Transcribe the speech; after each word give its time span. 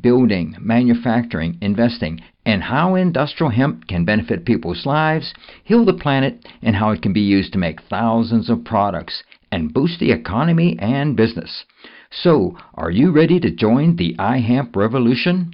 building, 0.00 0.56
manufacturing, 0.60 1.58
investing, 1.60 2.20
and 2.44 2.62
how 2.62 2.94
industrial 2.94 3.50
hemp 3.50 3.86
can 3.88 4.04
benefit 4.04 4.44
people's 4.44 4.86
lives, 4.86 5.34
heal 5.64 5.84
the 5.84 5.92
planet, 5.92 6.46
and 6.62 6.76
how 6.76 6.90
it 6.90 7.02
can 7.02 7.12
be 7.12 7.20
used 7.20 7.52
to 7.52 7.58
make 7.58 7.82
thousands 7.82 8.48
of 8.48 8.64
products 8.64 9.22
and 9.52 9.72
boost 9.72 10.00
the 10.00 10.12
economy 10.12 10.76
and 10.78 11.16
business. 11.16 11.64
So, 12.10 12.56
are 12.74 12.90
you 12.90 13.12
ready 13.12 13.38
to 13.40 13.50
join 13.50 13.96
the 13.96 14.14
iHemp 14.18 14.76
revolution? 14.76 15.52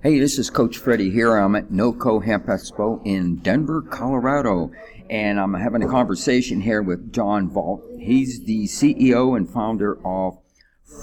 Hey, 0.00 0.20
this 0.20 0.38
is 0.38 0.48
Coach 0.48 0.78
Freddie 0.78 1.10
here. 1.10 1.36
I'm 1.36 1.56
at 1.56 1.70
NOCO 1.70 2.24
Hemp 2.24 2.46
Expo 2.46 3.04
in 3.04 3.36
Denver, 3.42 3.82
Colorado, 3.82 4.70
and 5.10 5.40
I'm 5.40 5.54
having 5.54 5.82
a 5.82 5.88
conversation 5.88 6.60
here 6.60 6.82
with 6.82 7.12
Jon 7.12 7.50
Vaught. 7.50 8.00
He's 8.00 8.44
the 8.44 8.64
CEO 8.64 9.36
and 9.36 9.48
founder 9.48 9.98
of 10.06 10.38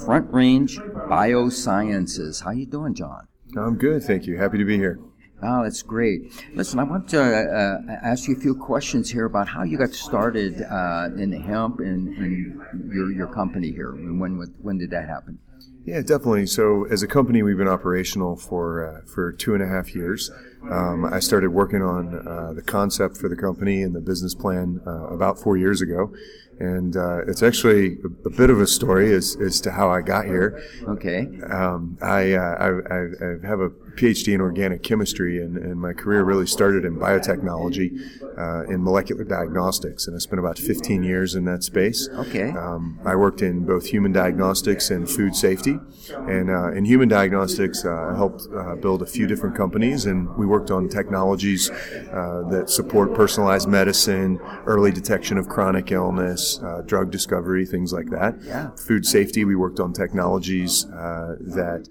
Front 0.06 0.34
Range 0.34 0.78
Biosciences. 0.78 2.44
How 2.44 2.52
you 2.52 2.66
doing, 2.66 2.94
Jon? 2.94 3.28
I'm 3.58 3.78
good, 3.78 4.04
thank 4.04 4.26
you. 4.26 4.38
Happy 4.38 4.58
to 4.58 4.66
be 4.66 4.78
here. 4.78 5.00
Oh, 5.44 5.64
that's 5.64 5.82
great. 5.82 6.34
Listen, 6.54 6.80
I 6.80 6.84
want 6.84 7.10
to 7.10 7.22
uh, 7.22 7.82
ask 8.04 8.28
you 8.28 8.36
a 8.36 8.40
few 8.40 8.56
questions 8.56 9.12
here 9.12 9.26
about 9.26 9.48
how 9.48 9.64
you 9.64 9.78
got 9.78 9.92
started 9.92 10.62
uh, 10.62 11.10
in 11.18 11.30
the 11.30 11.40
hemp 11.40 11.80
and, 11.80 12.08
and 12.18 12.94
your 12.94 13.12
your 13.12 13.28
company 13.28 13.72
here. 13.72 13.92
And 13.92 14.20
when 14.20 14.38
when 14.62 14.78
did 14.78 14.92
that 14.92 15.08
happen? 15.08 15.40
Yeah, 15.86 16.02
definitely. 16.02 16.48
So, 16.48 16.86
as 16.86 17.04
a 17.04 17.08
company, 17.08 17.44
we've 17.44 17.58
been 17.58 17.68
operational 17.68 18.38
for 18.38 18.88
uh, 18.88 19.02
for 19.06 19.32
two 19.32 19.54
and 19.54 19.62
a 19.62 19.68
half 19.68 19.94
years. 19.94 20.32
Um, 20.72 21.06
I 21.06 21.20
started 21.20 21.50
working 21.50 21.82
on 21.82 22.28
uh, 22.28 22.54
the 22.54 22.62
concept 22.62 23.18
for 23.18 23.30
the 23.30 23.36
company 23.36 23.84
and 23.84 23.96
the 23.96 24.02
business 24.02 24.34
plan 24.34 24.82
uh, 24.86 25.08
about 25.08 25.40
four 25.40 25.58
years 25.58 25.82
ago, 25.82 26.12
and 26.60 26.96
uh, 26.96 27.20
it's 27.28 27.44
actually 27.44 27.98
a, 28.04 28.28
a, 28.28 28.30
bit 28.30 28.50
of 28.50 28.60
a 28.60 28.68
story 28.68 29.14
as, 29.14 29.38
as 29.40 29.62
to 29.62 29.72
how 29.72 29.90
I 29.90 30.02
got 30.02 30.26
here. 30.26 30.64
Okay. 30.88 31.28
Um, 31.50 31.98
I, 32.02 32.34
uh, 32.34 32.82
I, 32.90 32.96
I, 32.96 33.48
have 33.48 33.60
a 33.60 33.72
PhD 33.96 34.34
in 34.34 34.42
organic 34.42 34.84
chemistry, 34.84 35.42
and, 35.42 35.58
and 35.58 35.80
my 35.80 35.94
career 35.94 36.24
really 36.24 36.46
started 36.46 36.86
in 36.86 36.98
biotechnology, 36.98 37.92
uh, 38.38 38.64
in 38.66 38.84
molecular 38.84 39.24
diagnostics, 39.24 40.08
and 40.08 40.16
I 40.16 40.20
spent 40.20 40.40
about 40.40 40.58
15 40.58 41.04
years 41.04 41.36
in 41.36 41.46
that 41.46 41.64
space. 41.64 42.10
Okay. 42.10 42.50
Um, 42.52 43.00
I 43.06 43.16
worked 43.16 43.42
in 43.42 43.66
both 43.66 43.86
human 43.86 44.12
diagnostics 44.12 44.90
and 44.90 45.10
food 45.10 45.36
safety, 45.36 45.80
and 46.12 46.50
uh, 46.50 46.72
in 46.72 46.86
human 46.86 47.08
diagnostics, 47.08 47.86
uh, 47.86 48.10
I 48.12 48.16
helped 48.16 48.48
uh, 48.56 48.76
build 48.76 49.02
a 49.02 49.06
few 49.06 49.28
different 49.28 49.56
companies, 49.56 50.06
and 50.06 50.36
we 50.38 50.46
worked 50.46 50.72
on 50.72 50.90
technologies 50.90 51.70
uh, 51.70 52.44
that 52.50 52.70
support 52.70 53.14
personalized 53.14 53.68
medicine, 53.68 54.40
early 54.66 54.92
detection 54.92 55.38
of 55.38 55.48
chronic 55.48 55.92
illness, 55.92 56.60
uh, 56.64 56.82
drug 56.86 57.12
discovery, 57.12 57.66
things 57.66 57.94
like 57.94 58.10
that. 58.10 58.36
Yeah. 58.44 58.72
Food 58.76 59.06
safety, 59.06 59.46
we 59.46 59.56
worked 59.56 59.80
on 59.80 59.94
technologies 59.94 60.86
that 60.86 61.88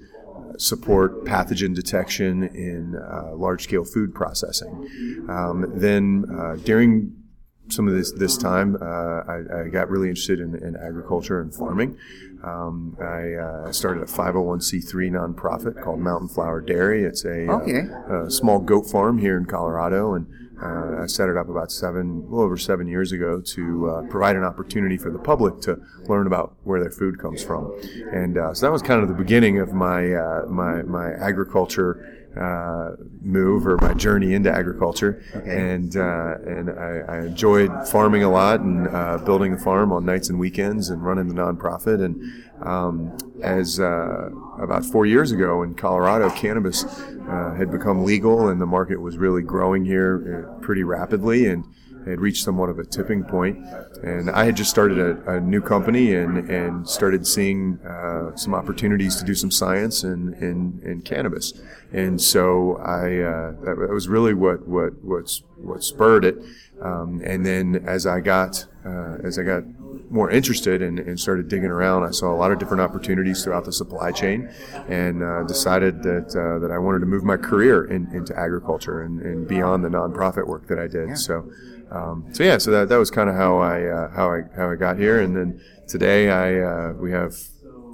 support 0.59 1.25
pathogen 1.25 1.75
detection 1.75 2.45
in 2.45 2.97
uh, 2.97 3.35
large 3.35 3.65
scale 3.65 3.85
food 3.85 4.15
processing. 4.15 5.27
Um, 5.29 5.73
then 5.75 6.25
uh, 6.31 6.57
during 6.57 7.24
some 7.69 7.89
of 7.89 7.95
this 7.95 8.13
this 8.13 8.37
time, 8.37 8.77
uh, 8.81 8.85
I, 8.85 9.65
I, 9.65 9.69
got 9.69 9.89
really 9.89 10.09
interested 10.09 10.41
in, 10.41 10.55
in 10.57 10.77
agriculture 10.77 11.41
and 11.41 11.55
farming. 11.55 11.97
Um, 12.43 12.97
I 13.01 13.33
uh, 13.33 13.73
started 13.73 14.03
a 14.03 14.07
501c3 14.07 15.11
nonprofit 15.11 15.83
called 15.83 16.01
Mountain 16.01 16.29
Flower 16.29 16.61
Dairy. 16.61 17.05
It's 17.05 17.25
a, 17.25 17.51
uh, 17.51 18.27
a 18.27 18.31
small 18.31 18.59
goat 18.59 18.83
farm 18.83 19.19
here 19.19 19.39
in 19.39 19.47
Colorado, 19.47 20.13
and 20.13 20.27
uh, 20.63 21.03
I 21.03 21.07
set 21.07 21.29
it 21.29 21.37
up 21.37 21.49
about 21.49 21.73
seven, 21.73 22.19
a 22.19 22.31
little 22.31 22.43
over 22.43 22.57
seven 22.57 22.87
years 22.87 23.13
ago 23.13 23.41
to 23.41 23.89
uh, 23.89 24.03
provide 24.09 24.37
an 24.37 24.45
opportunity 24.45 24.97
for 24.97 25.11
the 25.11 25.19
public 25.19 25.61
to 25.63 25.81
learn 26.07 26.27
about 26.27 26.55
where 26.65 26.81
their 26.81 26.91
food 26.93 27.19
comes 27.19 27.43
from, 27.43 27.73
and 28.13 28.39
uh, 28.39 28.55
so 28.55 28.67
that 28.67 28.73
was 28.73 28.83
kind 28.83 29.03
of 29.03 29.09
the 29.09 29.15
beginning 29.15 29.59
of 29.59 29.73
my 29.73 30.13
uh, 30.13 30.47
my 30.47 30.83
my 30.83 31.13
agriculture 31.15 32.24
uh, 32.37 32.97
move 33.21 33.67
or 33.67 33.77
my 33.79 33.95
journey 33.95 34.35
into 34.35 34.51
agriculture, 34.51 35.23
and 35.45 35.97
uh, 35.97 36.35
and 36.47 36.71
I, 36.71 37.03
I, 37.09 37.19
enjoyed 37.27 37.71
farming 37.89 38.25
a 38.25 38.31
lot 38.31 38.61
and 38.61 38.89
uh, 38.89 39.19
building 39.19 39.53
a 39.53 39.59
farm 39.59 39.93
on 39.93 40.05
nights 40.05 40.29
and 40.29 40.39
weekends 40.39 40.91
and 40.91 41.05
running 41.05 41.29
the 41.29 41.35
nonprofit. 41.35 42.05
And 42.05 42.45
um, 42.61 43.17
as 43.43 43.79
uh, 43.79 44.31
about 44.59 44.85
four 44.85 45.07
years 45.07 45.33
ago 45.33 45.63
in 45.63 45.75
Colorado, 45.75 46.31
cannabis 46.31 46.85
uh, 46.85 47.55
had 47.57 47.71
become 47.71 48.05
legal 48.05 48.49
and 48.49 48.61
the 48.61 48.67
market 48.67 49.01
was 49.01 49.17
really 49.17 49.43
growing 49.43 49.85
here 49.85 50.49
uh, 50.49 50.61
pretty 50.61 50.83
rapidly. 50.83 51.47
And 51.47 51.65
had 52.07 52.21
reached 52.21 52.45
somewhat 52.45 52.69
of 52.69 52.79
a 52.79 52.85
tipping. 52.85 53.25
And 54.03 54.31
I 54.31 54.45
had 54.45 54.57
just 54.57 54.71
started 54.71 54.99
a, 54.99 55.37
a 55.37 55.41
new 55.41 55.61
company 55.61 56.15
and, 56.15 56.51
and 56.51 56.89
started 56.89 57.27
seeing 57.27 57.79
uh, 57.81 58.37
some 58.37 58.55
opportunities 58.55 59.17
to 59.17 59.25
do 59.25 59.35
some 59.35 59.51
science 59.51 60.05
in, 60.05 60.35
in, 60.35 60.81
in 60.85 61.03
cannabis. 61.03 61.55
And 61.93 62.21
so 62.21 62.77
I, 62.77 63.21
uh, 63.21 63.53
that 63.65 63.91
was 63.91 64.09
really 64.09 64.35
what, 64.35 64.67
what, 64.67 65.03
what's, 65.03 65.43
what 65.57 65.83
spurred 65.83 66.25
it. 66.25 66.37
Um, 66.83 67.23
and 67.25 67.47
then 67.47 67.85
as 67.87 68.07
I 68.07 68.21
got, 68.21 68.67
uh, 68.85 69.17
as 69.23 69.39
I 69.39 69.43
got 69.43 69.63
more 70.11 70.31
interested 70.31 70.83
and, 70.83 70.99
and, 70.99 71.19
started 71.19 71.49
digging 71.49 71.71
around, 71.71 72.05
I 72.05 72.11
saw 72.11 72.33
a 72.33 72.37
lot 72.37 72.53
of 72.53 72.59
different 72.59 72.81
opportunities 72.81 73.43
throughout 73.43 73.65
the 73.65 73.73
supply 73.73 74.13
chain, 74.13 74.51
and 74.89 75.23
uh, 75.23 75.43
decided 75.45 76.03
that 76.03 76.35
uh, 76.37 76.59
that 76.59 76.71
I 76.71 76.79
wanted 76.79 77.01
to 77.01 77.07
move 77.07 77.25
my 77.25 77.37
career 77.37 77.85
in, 77.85 78.07
into 78.13 78.39
agriculture 78.39 79.03
and, 79.03 79.21
and, 79.21 79.49
beyond 79.49 79.85
the 79.85 79.89
nonprofit 79.89 80.47
work 80.47 80.67
that 80.69 80.79
I 80.79 80.87
did. 80.87 81.11
Yeah. 81.11 81.15
So, 81.15 81.51
um, 81.95 82.27
so 82.33 82.43
yeah, 82.43 82.59
so 82.59 82.71
that, 82.73 82.89
that 82.89 82.97
was 82.97 83.11
kind 83.11 83.31
of 83.31 83.37
how 83.37 83.59
I 83.59 83.85
uh, 83.85 84.11
how 84.11 84.33
I 84.33 84.43
how 84.57 84.71
I 84.71 84.75
got 84.75 84.99
here, 84.99 85.21
and 85.21 85.37
then 85.37 85.61
today 85.87 86.29
I 86.31 86.61
uh, 86.61 86.93
we 86.95 87.13
have 87.13 87.37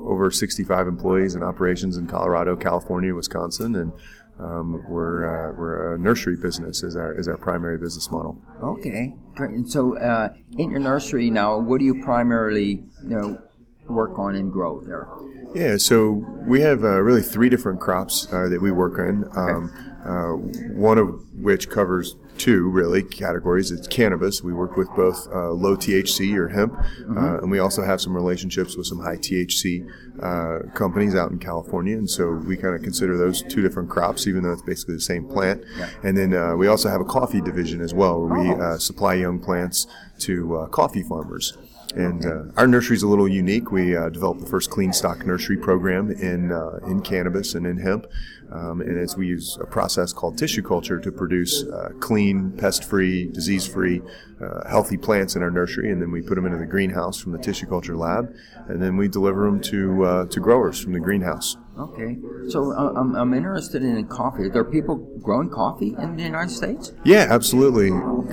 over 0.03 0.31
65 0.31 0.89
employees 0.89 1.35
in 1.35 1.43
operations 1.43 1.99
in 1.99 2.07
Colorado, 2.07 2.57
California, 2.57 3.15
Wisconsin, 3.15 3.77
and 3.77 3.93
um, 4.39 4.83
we're 4.89 5.27
uh, 5.27 5.53
we're 5.53 5.95
a 5.95 5.99
nursery 5.99 6.37
business 6.37 6.83
is 6.83 6.97
our 6.97 7.13
is 7.13 7.29
our 7.29 7.37
primary 7.37 7.77
business 7.77 8.11
model. 8.11 8.41
Okay, 8.63 9.15
great. 9.35 9.51
And 9.51 9.71
so, 9.71 9.99
uh, 9.99 10.31
in 10.57 10.71
your 10.71 10.81
nursery 10.81 11.29
now, 11.29 11.59
what 11.59 11.79
do 11.79 11.85
you 11.85 12.03
primarily 12.03 12.83
you 13.03 13.17
know 13.17 13.43
work 13.91 14.19
on 14.19 14.35
and 14.35 14.53
grow 14.53 14.81
there? 14.81 15.09
Yeah, 15.55 15.77
so 15.79 16.25
we 16.47 16.61
have 16.61 16.85
uh, 16.85 17.01
really 17.03 17.23
three 17.23 17.49
different 17.49 17.81
crops 17.81 18.29
uh, 18.33 18.49
that 18.49 18.63
we 18.63 18.71
work 18.71 18.99
in. 18.99 19.25
Um, 19.37 19.73
uh, 20.05 20.33
one 20.75 20.97
of 20.97 21.21
which 21.35 21.69
covers 21.69 22.17
two 22.39 22.71
really 22.71 23.03
categories. 23.03 23.71
It's 23.71 23.87
cannabis. 23.87 24.43
We 24.43 24.55
work 24.55 24.77
with 24.77 24.89
both 24.97 25.29
uh, 25.31 25.51
low 25.51 25.77
THC 25.77 26.35
or 26.37 26.49
hemp, 26.49 26.73
mm-hmm. 26.73 27.19
uh, 27.19 27.39
and 27.39 27.51
we 27.51 27.59
also 27.59 27.83
have 27.83 28.01
some 28.01 28.15
relationships 28.15 28.77
with 28.77 28.87
some 28.87 29.01
high 29.01 29.17
THC 29.17 29.87
uh, 30.23 30.71
companies 30.73 31.15
out 31.15 31.31
in 31.31 31.39
California. 31.39 31.99
And 31.99 32.09
so 32.09 32.31
we 32.31 32.57
kind 32.57 32.75
of 32.75 32.83
consider 32.83 33.19
those 33.19 33.43
two 33.43 33.61
different 33.61 33.91
crops, 33.91 34.27
even 34.27 34.43
though 34.43 34.53
it's 34.53 34.63
basically 34.63 34.95
the 34.95 35.01
same 35.03 35.27
plant. 35.27 35.65
Yeah. 35.77 35.91
And 36.03 36.17
then 36.17 36.33
uh, 36.33 36.55
we 36.57 36.67
also 36.67 36.89
have 36.89 37.03
a 37.03 37.05
coffee 37.05 37.43
division 37.43 37.83
as 37.83 37.93
well, 37.93 38.21
where 38.21 38.41
we 38.41 38.51
Oh. 38.51 38.61
uh, 38.61 38.79
supply 38.79 39.15
young 39.15 39.39
plants 39.39 39.87
to 40.21 40.57
uh, 40.57 40.67
coffee 40.69 41.03
farmers. 41.03 41.59
And 41.97 42.25
uh, 42.25 42.43
our 42.57 42.67
nursery 42.67 42.97
is 42.97 43.03
a 43.03 43.09
little 43.09 43.29
unique. 43.29 43.73
We 43.73 43.97
uh, 43.97 44.11
developed 44.11 44.41
the 44.41 44.47
first 44.47 44.71
clean 44.71 44.93
stock 44.93 45.27
nursery 45.27 45.57
program 45.57 46.11
in 46.11 46.53
uh, 46.53 46.79
in 46.87 47.03
cannabis 47.03 47.55
and 47.55 47.67
in 47.67 47.79
hemp, 47.79 48.07
um, 48.53 48.81
and 48.81 48.97
it's 48.97 49.17
we 49.17 49.27
use 49.27 49.59
a 49.61 49.67
process 49.67 50.13
called 50.13 50.39
tissue 50.39 50.63
culture 50.63 51.01
to 51.01 51.11
produce 51.11 51.65
uh, 51.65 51.91
clean, 51.99 52.53
pest-free, 52.53 53.27
disease-free, 53.33 54.03
uh, 54.41 54.69
healthy 54.69 54.97
plants 54.97 55.35
in 55.35 55.43
our 55.43 55.51
nursery, 55.51 55.91
and 55.91 56.01
then 56.01 56.11
we 56.13 56.23
put 56.23 56.37
them 56.37 56.47
into 56.47 56.59
the 56.59 56.67
greenhouse 56.67 57.19
from 57.19 57.33
the 57.33 57.39
tissue 57.39 57.67
culture 57.67 57.97
lab, 57.97 58.33
and 58.69 58.81
then 58.81 58.97
we 58.97 59.09
deliver 59.09 59.45
them 59.45 59.61
to 59.61 60.05
uh, 60.05 60.27
to 60.27 60.39
growers 60.39 60.81
from 60.81 60.93
the 60.93 61.01
greenhouse. 61.01 61.57
Okay, 61.79 62.19
so 62.49 62.73
uh, 62.73 62.93
I'm, 62.95 63.15
I'm 63.15 63.33
interested 63.33 63.83
in 63.83 64.07
coffee. 64.07 64.43
Are 64.45 64.49
there 64.51 64.65
people 64.65 64.97
growing 65.23 65.49
coffee 65.49 65.95
in 65.99 66.17
the 66.17 66.23
United 66.25 66.51
States? 66.51 66.93
Yeah, 67.05 67.27
absolutely. 67.31 67.89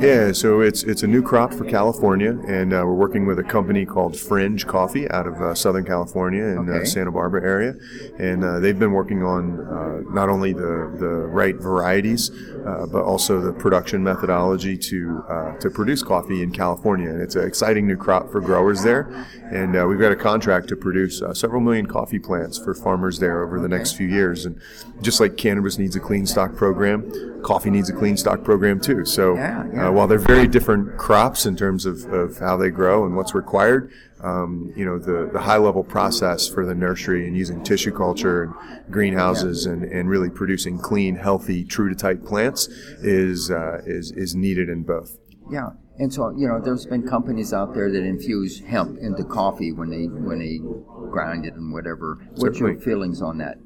Yeah, 0.05 0.33
so 0.33 0.59
it's 0.59 0.83
it's 0.83 1.03
a 1.03 1.07
new 1.07 1.21
crop 1.21 1.53
for 1.53 1.63
California, 1.63 2.31
and 2.47 2.73
uh, 2.73 2.83
we're 2.85 2.95
working 2.95 3.25
with 3.25 3.39
a 3.39 3.43
company 3.43 3.85
called 3.85 4.13
Frinj 4.13 4.65
Coffee 4.67 5.09
out 5.11 5.27
of 5.27 5.35
uh, 5.35 5.55
Southern 5.55 5.85
California 5.85 6.43
in 6.43 6.69
Okay. 6.69 6.81
uh, 6.81 6.85
Santa 6.85 7.11
Barbara 7.11 7.41
area, 7.43 7.75
and 8.19 8.43
uh, 8.43 8.59
they've 8.59 8.77
been 8.77 8.91
working 8.91 9.23
on 9.23 9.59
uh, 9.61 10.01
not 10.13 10.27
only 10.29 10.51
the 10.51 10.93
the 10.99 11.07
right 11.07 11.55
varieties, 11.55 12.29
uh, 12.65 12.85
but 12.91 13.03
also 13.03 13.39
the 13.39 13.53
production 13.53 14.03
methodology 14.03 14.77
to 14.77 15.23
uh, 15.29 15.57
to 15.59 15.69
produce 15.69 16.03
coffee 16.03 16.41
in 16.43 16.51
California. 16.51 17.09
And 17.09 17.21
it's 17.21 17.35
an 17.35 17.47
exciting 17.47 17.87
new 17.87 17.97
crop 17.97 18.29
for 18.31 18.41
growers 18.41 18.83
there, 18.83 19.09
and 19.51 19.75
uh, 19.77 19.85
we've 19.87 19.99
got 19.99 20.11
a 20.11 20.15
contract 20.17 20.67
to 20.69 20.75
produce 20.75 21.21
uh, 21.21 21.33
several 21.33 21.61
million 21.61 21.85
coffee 21.85 22.19
plants 22.19 22.57
for 22.57 22.73
farmers 22.73 23.19
there 23.19 23.26
there 23.27 23.43
over 23.43 23.59
the 23.59 23.67
next 23.67 23.93
few 23.93 24.07
years. 24.07 24.45
And 24.45 24.59
just 25.01 25.19
like 25.19 25.37
cannabis 25.37 25.77
needs 25.77 25.95
a 25.95 25.99
clean 25.99 26.25
stock 26.25 26.55
program, 26.55 27.41
coffee 27.43 27.69
needs 27.69 27.89
a 27.89 27.93
clean 27.93 28.17
stock 28.17 28.43
program 28.43 28.79
too. 28.79 29.05
So 29.05 29.35
Yeah, 29.35 29.65
yeah. 29.73 29.87
Uh, 29.87 29.91
while 29.91 30.07
they're 30.07 30.17
very 30.17 30.47
different 30.47 30.97
crops 30.97 31.45
in 31.45 31.55
terms 31.55 31.85
of, 31.85 32.05
of 32.13 32.37
how 32.37 32.55
they 32.57 32.69
grow 32.69 33.05
and 33.05 33.15
what's 33.15 33.35
required, 33.35 33.91
um, 34.21 34.73
you 34.75 34.85
know, 34.85 34.97
the, 34.97 35.29
the 35.31 35.39
high 35.39 35.57
level 35.57 35.83
process 35.83 36.47
for 36.47 36.65
the 36.65 36.73
nursery 36.73 37.27
and 37.27 37.37
using 37.37 37.63
tissue 37.63 37.91
culture 37.91 38.43
and 38.43 38.53
greenhouses 38.91 39.65
and, 39.65 39.83
and 39.83 40.09
really 40.09 40.29
producing 40.29 40.79
clean, 40.79 41.15
healthy, 41.15 41.63
true 41.63 41.89
to 41.89 41.95
type 41.95 42.23
plants 42.25 42.67
is, 43.03 43.51
uh, 43.51 43.81
is, 43.85 44.11
is 44.11 44.33
needed 44.33 44.69
in 44.69 44.83
both. 44.83 45.17
Yeah, 45.51 45.69
and 45.97 46.13
so 46.13 46.31
you 46.31 46.47
know, 46.47 46.59
there's 46.59 46.85
been 46.85 47.07
companies 47.07 47.53
out 47.53 47.73
there 47.73 47.91
that 47.91 48.03
infuse 48.03 48.59
hemp 48.59 48.97
into 48.99 49.23
coffee 49.23 49.71
when 49.71 49.89
they 49.89 50.05
when 50.05 50.39
they 50.39 50.59
grind 51.11 51.45
it 51.45 51.53
and 51.53 51.73
whatever. 51.73 52.27
What's 52.35 52.59
your 52.59 52.77
feelings 52.79 53.21
on 53.21 53.37
that? 53.39 53.57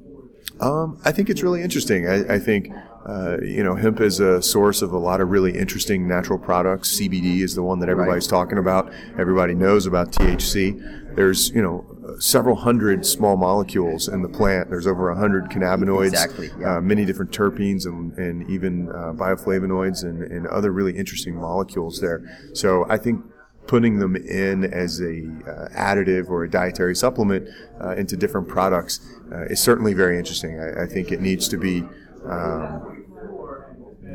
Um, 0.60 1.00
I 1.04 1.12
think 1.12 1.30
it's 1.30 1.42
really 1.42 1.62
interesting. 1.62 2.08
I, 2.08 2.34
I 2.34 2.38
think, 2.38 2.68
uh, 3.06 3.38
you 3.42 3.64
know, 3.64 3.74
hemp 3.74 4.00
is 4.00 4.20
a 4.20 4.42
source 4.42 4.82
of 4.82 4.92
a 4.92 4.98
lot 4.98 5.20
of 5.20 5.30
really 5.30 5.56
interesting 5.56 6.06
natural 6.06 6.38
products. 6.38 7.00
CBD 7.00 7.40
is 7.40 7.54
the 7.54 7.62
one 7.62 7.80
that 7.80 7.88
everybody's 7.88 8.26
talking 8.26 8.58
about. 8.58 8.92
Everybody 9.18 9.54
knows 9.54 9.86
about 9.86 10.12
THC. 10.12 11.14
There's, 11.16 11.50
you 11.50 11.62
know, 11.62 11.91
several 12.18 12.56
hundred 12.56 13.06
small 13.06 13.36
molecules 13.36 14.08
in 14.08 14.22
the 14.22 14.28
plant. 14.28 14.70
There's 14.70 14.86
over 14.86 15.10
a 15.10 15.16
hundred 15.16 15.50
cannabinoids, 15.50 16.08
Exactly, 16.08 16.50
yeah. 16.58 16.76
uh, 16.76 16.80
many 16.80 17.04
different 17.04 17.30
terpenes 17.30 17.86
and, 17.86 18.12
and 18.18 18.48
even 18.50 18.88
uh, 18.88 19.12
bioflavonoids 19.12 20.02
and, 20.02 20.22
and 20.22 20.46
other 20.46 20.72
really 20.72 20.96
interesting 20.96 21.34
molecules 21.34 22.00
there. 22.00 22.22
So 22.54 22.86
I 22.88 22.98
think 22.98 23.24
putting 23.66 23.98
them 23.98 24.16
in 24.16 24.64
as 24.64 25.00
a 25.00 25.22
uh, 25.46 25.68
additive 25.76 26.28
or 26.28 26.44
a 26.44 26.50
dietary 26.50 26.96
supplement 26.96 27.48
uh, 27.80 27.94
into 27.96 28.16
different 28.16 28.48
products 28.48 29.00
uh, 29.32 29.44
is 29.44 29.60
certainly 29.60 29.94
very 29.94 30.18
interesting. 30.18 30.58
I, 30.58 30.82
I 30.82 30.86
think 30.86 31.12
it 31.12 31.20
needs 31.20 31.48
to 31.48 31.56
be 31.56 31.84
um, 32.28 33.01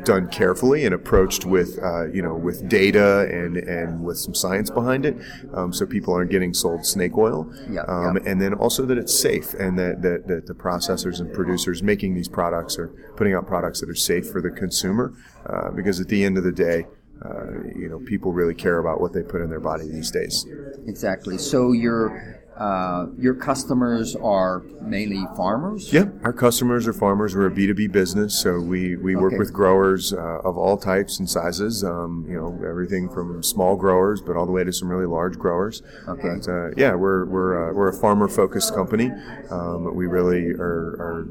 done 0.04 0.28
carefully 0.28 0.84
and 0.84 0.94
approached 0.94 1.44
with 1.44 1.78
uh, 1.82 2.06
you 2.06 2.22
know 2.22 2.34
with 2.34 2.68
data 2.68 3.28
and 3.30 3.56
and 3.56 4.04
with 4.04 4.18
some 4.18 4.34
science 4.34 4.70
behind 4.70 5.06
it, 5.06 5.16
um, 5.54 5.72
so 5.72 5.86
people 5.86 6.14
aren't 6.14 6.30
getting 6.30 6.54
sold 6.54 6.84
snake 6.84 7.16
oil. 7.16 7.52
Yeah, 7.70 7.82
um, 7.82 8.16
yeah. 8.16 8.30
And 8.30 8.40
then 8.40 8.54
also 8.54 8.84
that 8.86 8.98
it's 8.98 9.18
safe 9.18 9.54
and 9.54 9.78
that, 9.78 10.02
that, 10.02 10.28
that 10.28 10.46
the 10.46 10.54
processors 10.54 11.20
and 11.20 11.32
producers 11.32 11.82
making 11.82 12.14
these 12.14 12.28
products 12.28 12.78
are 12.78 12.88
putting 13.16 13.34
out 13.34 13.46
products 13.46 13.80
that 13.80 13.88
are 13.88 13.94
safe 13.94 14.28
for 14.28 14.40
the 14.40 14.50
consumer, 14.50 15.14
uh, 15.46 15.70
because 15.70 16.00
at 16.00 16.08
the 16.08 16.24
end 16.24 16.38
of 16.38 16.44
the 16.44 16.52
day. 16.52 16.86
Uh, 17.20 17.64
you 17.74 17.88
know, 17.88 17.98
people 17.98 18.32
really 18.32 18.54
care 18.54 18.78
about 18.78 19.00
what 19.00 19.12
they 19.12 19.24
put 19.24 19.40
in 19.40 19.50
their 19.50 19.58
body 19.58 19.88
these 19.88 20.08
days. 20.08 20.46
Exactly. 20.86 21.36
So 21.36 21.72
your 21.72 22.38
uh, 22.58 23.06
your 23.18 23.34
customers 23.34 24.16
are 24.16 24.62
mainly 24.82 25.24
farmers. 25.36 25.92
Yeah, 25.92 26.06
our 26.24 26.32
customers 26.32 26.88
are 26.88 26.92
farmers. 26.92 27.34
We're 27.34 27.46
a 27.46 27.50
B2B 27.50 27.92
business, 27.92 28.36
so 28.38 28.58
we, 28.60 28.96
we 28.96 29.14
work 29.14 29.32
Okay. 29.32 29.38
with 29.38 29.52
growers 29.52 30.12
uh, 30.12 30.40
of 30.44 30.58
all 30.58 30.76
types 30.76 31.18
and 31.20 31.30
sizes. 31.30 31.84
Um, 31.84 32.26
you 32.28 32.34
know, 32.36 32.58
everything 32.68 33.08
from 33.08 33.42
small 33.42 33.76
growers, 33.76 34.20
but 34.20 34.36
all 34.36 34.44
the 34.46 34.52
way 34.52 34.64
to 34.64 34.72
some 34.72 34.88
really 34.88 35.06
large 35.06 35.38
growers. 35.38 35.82
Okay. 36.08 36.28
But, 36.40 36.48
uh, 36.48 36.70
yeah, 36.76 36.94
we're 36.94 37.24
we're 37.26 37.70
uh, 37.70 37.72
we're 37.72 37.88
a 37.88 37.92
farmer-focused 37.92 38.74
company. 38.74 39.10
Um, 39.50 39.94
we 39.94 40.06
really 40.06 40.50
are, 40.52 40.96
are 40.98 41.28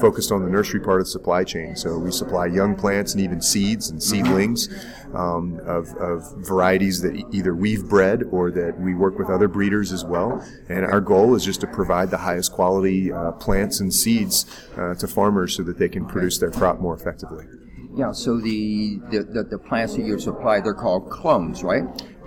focused 0.00 0.32
on 0.32 0.42
the 0.42 0.50
nursery 0.50 0.80
part 0.80 1.00
of 1.00 1.06
the 1.06 1.10
supply 1.10 1.44
chain. 1.44 1.76
So 1.76 1.98
we 1.98 2.10
supply 2.10 2.46
young 2.46 2.74
plants 2.74 3.12
and 3.14 3.22
even 3.22 3.40
seeds 3.40 3.90
and 3.90 4.02
seedlings 4.02 4.68
um, 5.14 5.60
of, 5.64 5.88
of 5.96 6.46
varieties 6.46 7.00
that 7.02 7.24
either 7.32 7.54
we've 7.54 7.88
bred 7.88 8.24
or 8.30 8.50
that 8.50 8.78
we 8.80 8.94
work 8.94 9.18
with 9.18 9.30
other 9.30 9.48
breeders 9.48 9.92
as 9.92 10.04
well. 10.04 10.44
And 10.68 10.84
our 10.84 11.00
goal 11.00 11.34
is 11.34 11.44
just 11.44 11.60
to 11.62 11.66
provide 11.66 12.10
the 12.10 12.18
highest 12.18 12.52
quality 12.52 13.12
uh, 13.12 13.32
plants 13.32 13.80
and 13.80 13.92
seeds 13.92 14.46
uh, 14.76 14.94
to 14.94 15.06
farmers 15.06 15.56
so 15.56 15.62
that 15.64 15.78
they 15.78 15.88
can 15.88 16.06
produce 16.06 16.38
their 16.38 16.50
crop 16.50 16.80
more 16.80 16.94
effectively. 16.94 17.46
Yeah. 17.96 18.12
So 18.12 18.38
the 18.38 19.00
the, 19.10 19.24
the, 19.24 19.42
the 19.42 19.58
plants 19.58 19.96
that 19.96 20.02
you 20.02 20.18
supply, 20.18 20.60
they're 20.60 20.74
called 20.74 21.10
clones, 21.10 21.64
right? 21.64 21.82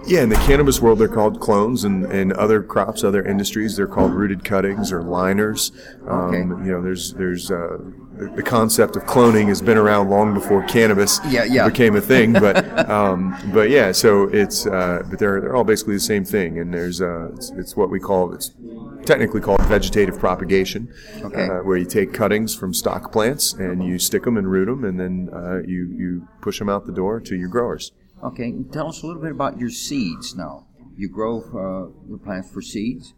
Yeah, 0.08 0.24
in 0.24 0.30
the 0.30 0.36
cannabis 0.38 0.82
world, 0.82 0.98
they're 1.00 1.08
called 1.08 1.40
clones, 1.40 1.84
and, 1.84 2.06
and 2.06 2.34
other 2.34 2.64
crops, 2.64 3.04
other 3.04 3.24
industries, 3.24 3.76
they're 3.78 3.88
called 3.88 4.14
rooted 4.14 4.44
cuttings 4.44 4.92
or 4.92 5.04
liners. 5.04 5.72
Um, 6.08 6.22
Okay. 6.32 6.38
You 6.66 6.72
know, 6.74 6.82
there's 6.82 7.14
there's 7.14 7.52
uh, 7.52 7.78
the, 8.18 8.32
the 8.36 8.44
concept 8.44 8.96
of 8.96 9.04
cloning 9.04 9.48
has 9.48 9.62
been 9.62 9.78
around 9.78 10.10
long 10.10 10.34
before 10.34 10.64
cannabis 10.64 11.20
Yeah, 11.28 11.44
yeah. 11.44 11.68
became 11.70 11.96
a 11.96 12.02
thing. 12.02 12.34
But 12.34 12.90
um, 12.90 13.38
but 13.54 13.70
yeah, 13.70 13.92
so 13.92 14.24
it's 14.30 14.66
uh, 14.66 15.04
but 15.10 15.20
they're 15.20 15.40
they're 15.42 15.56
all 15.56 15.64
basically 15.64 15.94
the 15.96 16.00
same 16.00 16.26
thing, 16.26 16.58
and 16.60 16.74
there's 16.74 17.00
uh, 17.02 17.30
it's, 17.34 17.52
it's 17.52 17.76
what 17.78 17.90
we 17.92 18.00
call 18.00 18.34
it's 18.34 18.52
technically 19.06 19.42
called 19.42 19.62
vegetative 19.66 20.18
propagation, 20.20 20.92
Okay. 21.24 21.48
uh, 21.48 21.60
where 21.64 21.78
you 21.78 21.86
take 21.86 22.12
cuttings 22.14 22.56
from 22.56 22.74
stock 22.74 23.12
plants 23.12 23.54
and 23.54 23.84
you 23.84 23.98
stick 24.00 24.24
them 24.24 24.36
and 24.38 24.50
root 24.52 24.66
them, 24.66 24.84
and 24.84 25.00
then 25.00 25.30
uh, 25.34 25.60
you 25.66 25.94
you 25.96 26.28
push 26.42 26.58
them 26.60 26.70
out 26.70 26.86
the 26.88 26.92
door 26.92 27.20
to 27.20 27.36
your 27.36 27.50
growers. 27.50 27.92
Okay. 28.24 28.54
Tell 28.72 28.88
us 28.88 29.04
a 29.04 29.08
little 29.08 29.22
bit 29.22 29.32
about 29.32 29.60
your 29.60 29.70
seeds 29.70 30.36
now. 30.36 30.68
You 30.96 31.10
grow 31.10 31.40
uh, 31.40 32.08
your 32.08 32.18
plants 32.18 32.52
for 32.52 32.62
seeds. 32.62 33.14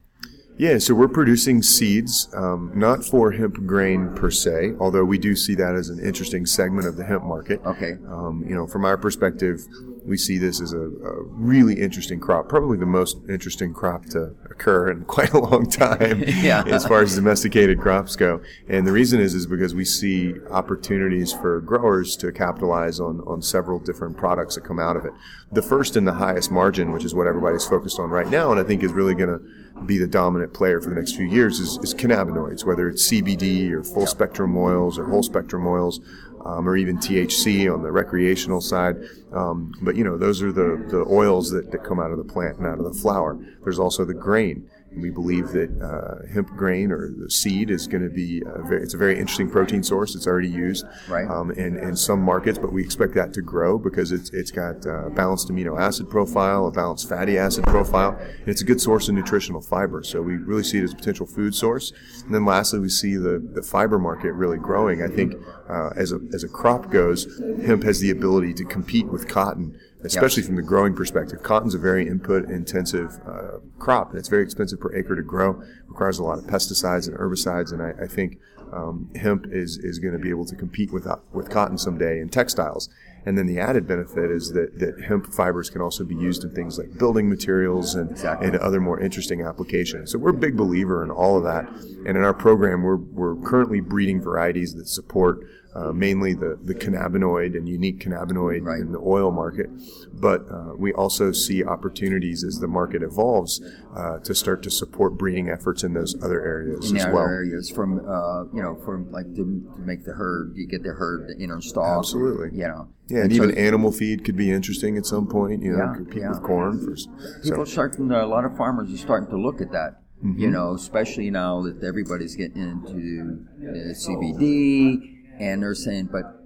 Yeah, 0.55 0.77
so 0.77 0.93
we're 0.93 1.07
producing 1.07 1.63
seeds, 1.63 2.29
um, 2.35 2.71
not 2.75 3.03
for 3.03 3.31
hemp 3.31 3.65
grain 3.65 4.13
per 4.13 4.29
se, 4.29 4.73
although 4.79 5.03
we 5.03 5.17
do 5.17 5.35
see 5.35 5.55
that 5.55 5.73
as 5.73 5.89
an 5.89 5.99
interesting 5.99 6.45
segment 6.45 6.87
of 6.87 6.95
the 6.95 7.03
hemp 7.03 7.23
market. 7.23 7.59
Okay. 7.65 7.93
Um, 8.07 8.45
you 8.47 8.55
know, 8.55 8.67
from 8.67 8.85
our 8.85 8.95
perspective, 8.95 9.65
we 10.05 10.17
see 10.17 10.37
this 10.37 10.59
as 10.61 10.73
a, 10.73 10.79
a 10.79 11.23
really 11.23 11.79
interesting 11.81 12.19
crop, 12.19 12.49
probably 12.49 12.77
the 12.77 12.85
most 12.85 13.17
interesting 13.29 13.73
crop 13.73 14.05
to 14.07 14.35
occur 14.49 14.89
in 14.91 15.05
quite 15.05 15.31
a 15.33 15.39
long 15.39 15.69
time 15.69 16.23
Yeah. 16.27 16.63
as 16.67 16.85
far 16.85 17.01
as 17.01 17.15
domesticated 17.15 17.79
crops 17.79 18.15
go. 18.15 18.41
And 18.67 18.85
the 18.85 18.91
reason 18.91 19.19
is 19.19 19.33
is 19.33 19.45
because 19.47 19.73
we 19.73 19.85
see 19.85 20.33
opportunities 20.51 21.31
for 21.31 21.61
growers 21.61 22.15
to 22.17 22.31
capitalize 22.31 22.99
on, 22.99 23.21
on 23.21 23.41
several 23.41 23.79
different 23.79 24.17
products 24.17 24.55
that 24.55 24.61
come 24.61 24.79
out 24.79 24.95
of 24.97 25.05
it. 25.05 25.13
The 25.51 25.61
first 25.61 25.95
and 25.95 26.07
the 26.07 26.13
highest 26.13 26.51
margin, 26.51 26.91
which 26.91 27.05
is 27.05 27.13
what 27.15 27.27
everybody's 27.27 27.65
focused 27.65 27.99
on 27.99 28.09
right 28.09 28.27
now, 28.27 28.51
and 28.51 28.59
I 28.59 28.63
think 28.63 28.83
is 28.83 28.91
really 28.91 29.15
going 29.15 29.29
to 29.29 29.83
be 29.85 29.97
the 29.97 30.07
dominant 30.07 30.53
player 30.53 30.81
for 30.81 30.89
the 30.89 30.95
next 30.95 31.15
few 31.15 31.25
years, 31.27 31.59
is, 31.59 31.77
is 31.83 31.93
cannabinoids, 31.93 32.65
whether 32.65 32.87
it's 32.89 33.09
CBD 33.11 33.71
or 33.71 33.83
full 33.83 34.07
spectrum 34.07 34.57
oils 34.57 34.97
or 34.97 35.05
whole 35.05 35.23
spectrum 35.23 35.65
oils. 35.67 35.99
Um, 36.45 36.67
or 36.67 36.75
even 36.75 36.97
THC 36.97 37.73
on 37.73 37.83
the 37.83 37.91
recreational 37.91 38.59
side. 38.59 38.97
Um, 39.31 39.73
but 39.81 39.95
you 39.95 40.03
know, 40.03 40.17
those 40.17 40.41
are 40.41 40.51
the, 40.51 40.85
the 40.89 41.05
oils 41.09 41.49
that, 41.51 41.71
that 41.71 41.85
come 41.85 42.01
out 42.01 42.11
of 42.11 42.17
the 42.17 42.25
plant 42.25 42.57
and 42.57 42.67
out 42.67 42.79
of 42.79 42.83
the 42.83 42.99
flower. 42.99 43.39
There's 43.63 43.79
also 43.79 44.03
the 44.03 44.13
grain. 44.13 44.69
We 44.97 45.09
believe 45.09 45.49
that 45.49 45.69
uh, 45.81 46.27
hemp 46.33 46.49
grain 46.55 46.91
or 46.91 47.09
the 47.09 47.29
seed 47.29 47.69
is 47.69 47.87
going 47.87 48.03
to 48.03 48.09
be 48.09 48.41
a 48.45 48.61
very, 48.63 48.83
it's 48.83 48.93
a 48.93 48.97
very 48.97 49.17
interesting 49.19 49.49
protein 49.49 49.83
source. 49.83 50.15
It's 50.15 50.27
already 50.27 50.49
used 50.49 50.85
Right. 51.09 51.27
um, 51.29 51.51
in, 51.51 51.77
in 51.77 51.95
some 51.95 52.21
markets, 52.21 52.57
but 52.57 52.71
we 52.71 52.83
expect 52.83 53.13
that 53.15 53.33
to 53.33 53.41
grow 53.41 53.77
because 53.77 54.11
it's 54.11 54.29
it's 54.31 54.51
got 54.51 54.85
a 54.85 55.09
balanced 55.09 55.49
amino 55.49 55.79
acid 55.79 56.09
profile, 56.09 56.67
a 56.67 56.71
balanced 56.71 57.09
fatty 57.09 57.37
acid 57.37 57.65
profile, 57.65 58.17
and 58.19 58.47
it's 58.47 58.61
a 58.61 58.65
good 58.65 58.79
source 58.81 59.07
of 59.09 59.15
nutritional 59.15 59.61
fiber. 59.61 60.03
So 60.03 60.21
we 60.21 60.35
really 60.37 60.63
see 60.63 60.77
it 60.79 60.83
as 60.83 60.93
a 60.93 60.95
potential 60.95 61.25
food 61.25 61.55
source. 61.55 61.91
And 62.25 62.33
then 62.33 62.45
lastly, 62.45 62.79
we 62.79 62.89
see 62.89 63.15
the, 63.15 63.39
the 63.53 63.61
fiber 63.63 63.99
market 63.99 64.33
really 64.33 64.57
growing. 64.57 65.01
I 65.01 65.07
think 65.07 65.35
uh, 65.69 65.89
as 65.95 66.11
a 66.11 66.19
as 66.33 66.43
a 66.43 66.47
crop 66.47 66.89
goes, 66.91 67.41
hemp 67.65 67.83
has 67.83 67.99
the 67.99 68.11
ability 68.11 68.53
to 68.55 68.65
compete 68.65 69.07
with 69.07 69.27
cotton 69.27 69.77
especially 70.03 70.43
from 70.43 70.55
the 70.55 70.61
growing 70.61 70.93
perspective. 70.93 71.41
Cotton's 71.43 71.75
a 71.75 71.79
very 71.79 72.07
input 72.07 72.49
intensive 72.49 73.19
uh, 73.27 73.59
crop, 73.79 74.09
and 74.11 74.19
it's 74.19 74.29
very 74.29 74.43
expensive 74.43 74.79
per 74.79 74.93
acre 74.95 75.15
to 75.15 75.23
grow. 75.23 75.61
Requires 75.87 76.19
a 76.19 76.23
lot 76.23 76.37
of 76.39 76.45
pesticides 76.45 77.07
and 77.07 77.17
herbicides, 77.17 77.71
and 77.71 77.81
I, 77.81 78.03
I 78.03 78.07
think 78.07 78.39
um, 78.71 79.09
hemp 79.15 79.45
is 79.51 79.77
is 79.77 79.99
going 79.99 80.13
to 80.13 80.19
be 80.19 80.29
able 80.29 80.45
to 80.45 80.55
compete 80.55 80.91
with 80.91 81.07
uh, 81.07 81.17
with 81.31 81.49
cotton 81.49 81.77
someday 81.77 82.19
in 82.19 82.29
textiles. 82.29 82.89
And 83.25 83.37
then 83.37 83.45
the 83.45 83.57
added 83.59 83.87
benefit 83.87 84.29
is 84.31 84.51
that, 84.51 84.79
that 84.79 85.01
hemp 85.01 85.31
fibers 85.33 85.69
can 85.69 85.81
also 85.81 86.03
be 86.03 86.13
used 86.15 86.43
in 86.43 86.53
things 86.53 86.77
like 86.77 86.97
building 86.97 87.29
materials 87.29 87.95
and, 87.95 88.11
Exactly. 88.11 88.47
and 88.47 88.57
other 88.57 88.81
more 88.81 88.99
interesting 88.99 89.41
applications. 89.41 90.11
So 90.11 90.19
we're 90.19 90.31
a 90.31 90.33
big 90.33 90.57
believer 90.57 91.03
in 91.03 91.09
all 91.09 91.37
of 91.37 91.43
that. 91.45 91.69
And 92.05 92.17
in 92.17 92.23
our 92.23 92.33
program, 92.33 92.83
we're, 92.83 92.97
we're 92.97 93.35
currently 93.37 93.79
breeding 93.79 94.21
varieties 94.21 94.75
that 94.75 94.89
support 94.89 95.47
uh, 95.75 95.91
mainly 95.91 96.33
the, 96.33 96.57
the 96.63 96.75
cannabinoid 96.75 97.55
and 97.57 97.67
unique 97.67 97.99
cannabinoid 97.99 98.61
Right. 98.63 98.79
in 98.81 98.91
the 98.91 98.99
oil 98.99 99.31
market. 99.31 99.69
But 100.13 100.45
uh, 100.51 100.73
we 100.77 100.93
also 100.93 101.31
see 101.31 101.63
opportunities 101.63 102.43
as 102.43 102.59
the 102.59 102.67
market 102.67 103.01
evolves 103.03 103.61
uh, 103.95 104.19
to 104.19 104.35
start 104.35 104.61
to 104.63 104.69
support 104.71 105.17
breeding 105.17 105.49
efforts 105.49 105.83
in 105.83 105.93
those 105.93 106.15
other 106.23 106.41
areas 106.43 106.91
in 106.91 106.97
as 106.97 107.03
other 107.05 107.13
well. 107.13 107.23
areas 107.23 107.69
from 107.69 107.99
uh, 108.07 108.43
you 108.53 108.61
know 108.61 108.75
from 108.85 109.11
like 109.11 109.25
to, 109.35 109.43
to 109.75 109.81
make 109.81 110.05
the 110.05 110.13
hurd 110.13 110.53
you 110.55 110.67
get 110.67 110.83
the 110.83 110.89
hurd 110.93 111.27
the 111.27 111.43
inner 111.43 111.59
stalk 111.61 111.99
Absolutely. 111.99 112.57
you 112.57 112.67
know 112.67 112.87
Yeah, 113.09 113.23
and, 113.23 113.35
so 113.35 113.43
even 113.43 113.57
animal 113.57 113.91
feed 113.91 114.23
could 114.23 114.37
be 114.37 114.51
interesting 114.51 114.97
at 114.97 115.05
some 115.05 115.27
point. 115.27 115.61
You 115.63 115.73
know, 115.73 115.95
Yeah, 116.13 116.19
yeah. 116.21 116.29
with 116.29 116.43
corn. 116.43 116.79
For, 116.79 116.95
people 117.43 117.65
so, 117.65 117.71
starting 117.71 118.11
a 118.11 118.25
lot 118.27 118.45
of 118.45 118.55
farmers 118.55 118.93
are 118.93 118.97
starting 118.97 119.29
to 119.29 119.37
look 119.37 119.59
at 119.61 119.71
that 119.71 119.99
Mm-hmm. 120.23 120.39
you 120.39 120.49
know 120.49 120.73
especially 120.73 121.29
now 121.29 121.61
that 121.63 121.83
everybody's 121.83 122.37
getting 122.37 122.61
into 122.61 123.45
uh, 123.59 123.91
CBD 123.91 125.12
and 125.39 125.63
they're 125.63 125.75
saying 125.75 126.09
but 126.11 126.39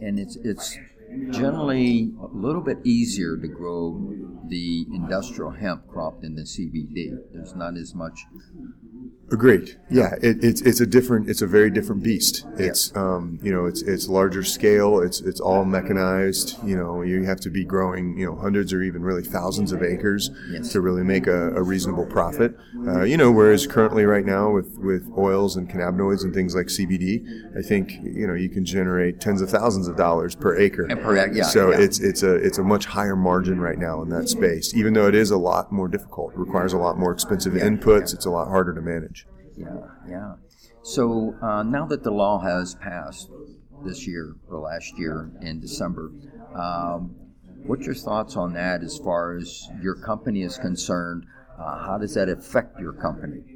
and 0.00 0.18
it's 0.18 0.36
it's 0.36 0.78
generally 1.30 2.12
a 2.20 2.26
little 2.26 2.62
bit 2.62 2.78
easier 2.84 3.36
to 3.36 3.48
grow 3.48 4.14
the 4.48 4.86
industrial 4.92 5.50
hemp 5.52 5.86
crop 5.86 6.22
than 6.22 6.34
the 6.34 6.42
CBD 6.42 7.16
there's 7.32 7.54
not 7.54 7.76
as 7.76 7.94
much 7.94 8.26
Agreed. 9.32 9.76
Yeah, 9.88 10.14
it, 10.20 10.42
it's 10.42 10.60
it's 10.62 10.80
a 10.80 10.86
different, 10.86 11.30
it's 11.30 11.40
a 11.40 11.46
very 11.46 11.70
different 11.70 12.02
beast. 12.02 12.44
It's 12.58 12.94
um, 12.96 13.38
you 13.40 13.52
know, 13.52 13.66
it's 13.66 13.80
it's 13.80 14.08
larger 14.08 14.42
scale. 14.42 14.98
It's 14.98 15.20
it's 15.20 15.38
all 15.38 15.64
mechanized. 15.64 16.56
You 16.64 16.76
know, 16.76 17.02
you 17.02 17.22
have 17.22 17.38
to 17.42 17.50
be 17.50 17.64
growing 17.64 18.18
you 18.18 18.26
know 18.26 18.34
hundreds 18.34 18.72
or 18.72 18.82
even 18.82 19.02
really 19.02 19.22
thousands 19.22 19.70
of 19.70 19.84
acres 19.84 20.30
Yes. 20.50 20.72
to 20.72 20.80
really 20.80 21.04
make 21.04 21.28
a, 21.28 21.50
a 21.54 21.62
reasonable 21.62 22.06
profit. 22.06 22.56
Uh, 22.84 23.02
you 23.02 23.16
know, 23.16 23.30
whereas 23.30 23.68
currently 23.68 24.04
right 24.04 24.24
now 24.24 24.50
with 24.50 24.76
with 24.78 25.08
oils 25.16 25.54
and 25.56 25.70
cannabinoids 25.70 26.24
and 26.24 26.34
things 26.34 26.56
like 26.56 26.66
CBD, 26.66 27.24
I 27.56 27.62
think 27.62 27.92
you 28.02 28.26
know 28.26 28.34
you 28.34 28.48
can 28.48 28.64
generate 28.64 29.20
tens 29.20 29.42
of 29.42 29.48
thousands 29.48 29.86
of 29.86 29.96
dollars 29.96 30.34
per 30.34 30.56
acre. 30.56 30.88
Ac- 31.00 31.36
yeah, 31.36 31.44
so 31.44 31.70
yeah. 31.70 31.80
it's 31.80 31.98
it's 32.00 32.22
a 32.22 32.34
it's 32.34 32.58
a 32.58 32.62
much 32.62 32.86
higher 32.86 33.16
margin 33.16 33.60
right 33.60 33.78
now 33.78 34.02
in 34.02 34.08
that 34.10 34.28
space. 34.28 34.74
Even 34.74 34.92
though 34.92 35.06
it 35.06 35.14
is 35.14 35.30
a 35.30 35.36
lot 35.36 35.72
more 35.72 35.88
difficult, 35.88 36.32
it 36.32 36.38
requires 36.38 36.72
a 36.72 36.78
lot 36.78 36.98
more 36.98 37.12
expensive 37.12 37.54
inputs. 37.54 38.14
It's 38.14 38.26
a 38.26 38.30
lot 38.30 38.48
harder 38.48 38.74
to 38.74 38.80
manage. 38.80 39.26
Yeah, 39.56 39.76
yeah. 40.08 40.34
So 40.82 41.34
uh, 41.42 41.62
now 41.62 41.86
that 41.86 42.02
the 42.02 42.10
law 42.10 42.40
has 42.40 42.74
passed 42.74 43.30
this 43.84 44.06
year 44.06 44.34
or 44.48 44.60
last 44.60 44.98
year 44.98 45.30
in 45.40 45.60
December, 45.60 46.12
um, 46.54 47.14
what's 47.64 47.86
your 47.86 47.94
thoughts 47.94 48.36
on 48.36 48.52
that 48.54 48.82
as 48.82 48.98
far 48.98 49.36
as 49.36 49.68
your 49.82 49.94
company 49.94 50.42
is 50.42 50.56
concerned? 50.58 51.26
Uh, 51.58 51.84
how 51.84 51.98
does 51.98 52.14
that 52.14 52.28
affect 52.28 52.80
your 52.80 52.92
company? 52.94 53.49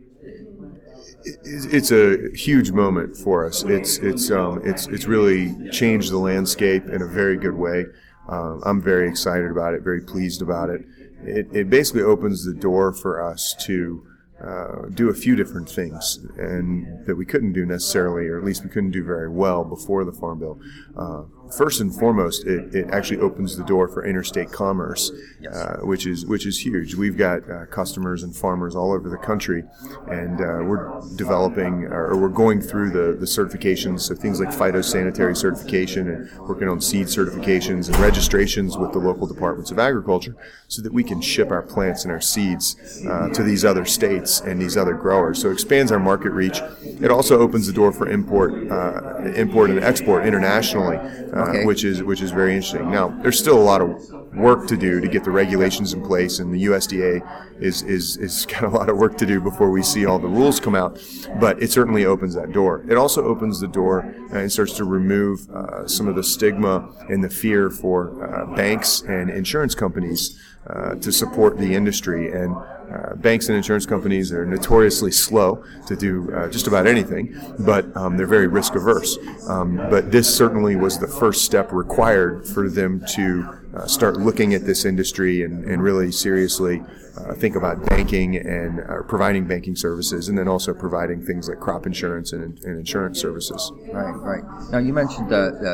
It's 1.25 1.91
a 1.91 2.31
huge 2.35 2.71
moment 2.71 3.17
for 3.17 3.47
us. 3.47 3.63
It's 3.65 3.99
it's 3.99 4.31
um, 4.31 4.61
it's 4.65 4.87
it's 4.89 5.07
really 5.07 5.71
changed 5.71 6.13
the 6.13 6.19
landscape 6.19 6.87
in 6.87 7.03
a 7.03 7.07
very 7.07 7.37
good 7.37 7.55
way. 7.55 7.87
Um, 8.29 8.63
I'm 8.65 8.83
very 8.83 9.09
excited 9.09 9.51
about 9.51 9.75
it. 9.75 9.83
Very 9.83 10.01
pleased 10.01 10.43
about 10.43 10.71
it. 10.71 10.83
It, 11.23 11.49
it 11.53 11.71
basically 11.71 12.03
opens 12.03 12.45
the 12.45 12.53
door 12.53 12.93
for 12.93 13.23
us 13.23 13.55
to 13.61 14.07
uh, 14.43 14.89
do 14.93 15.09
a 15.09 15.15
few 15.15 15.37
different 15.37 15.69
things, 15.69 16.19
and 16.37 17.07
that 17.07 17.17
we 17.17 17.25
couldn't 17.25 17.53
do 17.53 17.65
necessarily, 17.65 18.27
or 18.27 18.39
at 18.39 18.45
least 18.45 18.63
we 18.63 18.69
couldn't 18.69 18.91
do 18.91 19.03
very 19.03 19.29
well 19.29 19.65
before 19.65 20.05
the 20.05 20.13
Farm 20.13 20.41
Bill. 20.41 20.61
Uh, 20.97 21.23
first 21.57 21.81
and 21.81 21.95
foremost, 21.95 22.45
it, 22.47 22.75
it 22.75 22.87
actually 22.91 23.21
opens 23.21 23.57
the 23.57 23.65
door 23.65 23.89
for 23.89 24.05
interstate 24.05 24.51
commerce, 24.53 25.11
Yes. 25.41 25.55
uh, 25.55 25.77
which 25.83 26.07
is 26.07 26.25
which 26.27 26.47
is 26.47 26.65
huge. 26.65 26.95
We've 26.95 27.17
got 27.19 27.49
uh, 27.51 27.67
customers 27.67 28.23
and 28.23 28.35
farmers 28.35 28.75
all 28.75 28.93
over 28.93 29.09
the 29.11 29.19
country, 29.19 29.65
and 30.09 30.41
uh, 30.41 30.65
we're 30.65 30.91
developing 31.17 31.85
or 31.85 32.17
we're 32.17 32.29
going 32.45 32.61
through 32.61 32.91
the, 32.91 33.17
the 33.19 33.27
certifications, 33.27 34.01
so 34.01 34.15
things 34.15 34.41
like 34.41 34.49
phytosanitary 34.51 35.37
certification 35.37 36.09
and 36.09 36.49
working 36.49 36.69
on 36.69 36.81
seed 36.81 37.07
certifications 37.09 37.89
and 37.89 37.97
registrations 37.99 38.77
with 38.79 38.93
the 38.93 38.99
local 38.99 39.27
departments 39.27 39.71
of 39.71 39.79
agriculture, 39.79 40.35
so 40.69 40.81
that 40.83 40.93
we 40.93 41.05
can 41.05 41.21
ship 41.21 41.51
our 41.51 41.63
plants 41.63 42.05
and 42.05 42.13
our 42.13 42.21
seeds 42.21 42.77
uh, 43.09 43.29
to 43.31 43.43
these 43.43 43.65
other 43.65 43.85
states 43.85 44.41
and 44.41 44.61
these 44.61 44.77
other 44.77 44.95
growers. 44.95 45.41
So 45.43 45.51
it 45.51 45.53
expands 45.53 45.93
our 45.93 46.01
market 46.01 46.31
reach. 46.31 46.61
It 46.83 47.11
also 47.11 47.39
opens 47.39 47.67
the 47.67 47.73
door 47.73 47.93
for 47.93 48.09
import, 48.09 48.71
uh, 48.71 49.19
import 49.35 49.71
and 49.71 49.81
export 49.85 50.25
internationally, 50.27 50.97
uh, 50.97 51.44
Okay. 51.49 51.65
which 51.65 51.85
is 51.85 52.03
which 52.03 52.21
is 52.21 52.31
very 52.31 52.55
interesting. 52.55 52.91
Now, 52.91 53.09
there's 53.23 53.39
still 53.39 53.59
a 53.59 53.63
lot 53.63 53.81
of 53.81 53.89
work 54.35 54.67
to 54.67 54.77
do 54.77 55.01
to 55.01 55.09
get 55.09 55.25
the 55.25 55.31
regulations 55.31 55.93
in 55.93 56.03
place, 56.03 56.39
and 56.39 56.53
the 56.53 56.65
USDA 56.65 57.61
is 57.61 57.83
is 57.83 58.17
is 58.17 58.47
got 58.53 58.65
a 58.65 58.69
lot 58.69 58.89
of 58.89 58.97
work 58.97 59.17
to 59.19 59.27
do 59.27 59.41
before 59.41 59.71
we 59.71 59.83
see 59.83 60.07
all 60.07 60.19
the 60.19 60.29
rules 60.29 60.61
come 60.61 60.75
out. 60.75 61.01
But 61.41 61.63
it 61.63 61.71
certainly 61.71 62.05
opens 62.05 62.35
that 62.35 62.53
door. 62.53 62.85
It 62.89 62.97
also 62.97 63.25
opens 63.25 63.61
the 63.61 63.69
door 63.69 64.01
and 64.33 64.51
starts 64.51 64.73
to 64.75 64.85
remove 64.85 65.49
uh, 65.51 65.87
some 65.87 66.09
of 66.09 66.15
the 66.15 66.23
stigma 66.25 66.89
and 67.09 67.23
the 67.23 67.31
fear 67.31 67.71
for 67.71 68.25
uh, 68.25 68.55
banks 68.55 69.03
and 69.03 69.31
insurance 69.31 69.75
companies 69.75 70.41
uh, 70.67 70.95
to 70.97 71.13
support 71.13 71.59
the 71.59 71.75
industry 71.75 72.33
and. 72.33 72.55
Uh, 72.93 73.15
banks 73.17 73.49
and 73.49 73.57
insurance 73.57 73.87
companies 73.87 74.33
are 74.33 74.45
notoriously 74.45 75.11
slow 75.11 75.65
to 75.87 75.97
do 75.97 76.33
uh, 76.35 76.49
just 76.49 76.67
about 76.67 76.87
anything, 76.87 77.35
but 77.61 77.85
um, 77.97 78.17
they're 78.17 78.27
very 78.27 78.47
risk 78.47 78.75
averse. 78.75 79.19
Um, 79.49 79.77
but 79.77 80.13
this 80.13 80.33
certainly 80.33 80.77
was 80.77 80.99
the 80.99 81.09
first 81.09 81.45
step 81.45 81.73
required 81.73 82.47
for 82.47 82.69
them 82.69 83.05
to 83.15 83.49
uh, 83.75 83.87
start 83.87 84.19
looking 84.19 84.55
at 84.55 84.65
this 84.65 84.85
industry 84.85 85.43
and, 85.43 85.65
and 85.65 85.83
really 85.83 86.13
seriously 86.13 86.83
uh, 87.17 87.35
think 87.35 87.57
about 87.57 87.85
banking 87.87 88.37
and 88.37 88.81
uh, 88.81 89.03
providing 89.03 89.47
banking 89.47 89.77
services, 89.77 90.29
and 90.29 90.37
then 90.37 90.49
also 90.49 90.75
providing 90.75 91.25
things 91.25 91.49
like 91.49 91.61
crop 91.61 91.87
insurance 91.87 92.33
and, 92.33 92.59
and 92.65 92.79
insurance 92.79 93.21
services. 93.21 93.73
Right, 93.93 94.11
right. 94.11 94.71
Now 94.71 94.79
you 94.79 94.93
mentioned 94.93 95.33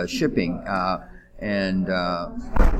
shipping, 0.08 0.62
and 1.40 1.88
uh, 1.88 2.30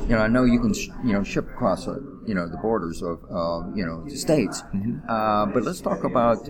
you 0.02 0.14
know 0.14 0.19
I 0.19 0.29
know 0.29 0.45
you 0.45 0.61
can 0.61 0.75
sh- 0.75 0.90
you 1.05 1.12
know 1.12 1.23
ship 1.23 1.49
across 1.49 1.88
uh, 1.88 1.99
you 2.26 2.35
know 2.35 2.49
the 2.49 2.59
borders 2.59 3.02
of 3.02 3.21
uh, 3.31 3.69
you 3.75 3.85
know 3.87 4.05
the 4.05 4.17
states, 4.17 4.62
uh, 5.09 5.47
but 5.47 5.62
let's 5.62 5.81
talk 5.81 6.05
about 6.05 6.49